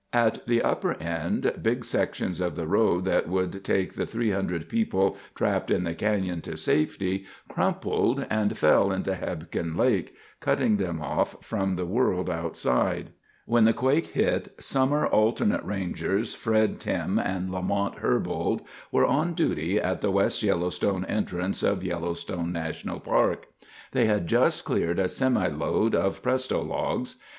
[0.13, 5.15] At the upper end, big sections of the road that would take the 300 people
[5.35, 11.45] trapped in the canyon to safety crumpled and fell into Hebgen Lake, cutting them off
[11.45, 13.11] from the world outside.
[13.45, 17.99] [Illustration: Earthquake blocked road] When the quake hit, summer Alternate Rangers Fred Tim and Lamont
[17.99, 18.61] Herbold
[18.91, 23.49] were on duty at the West Yellowstone entrance of Yellowstone National Park.
[23.91, 27.17] They had just cleared a semi load of Pres to Logs.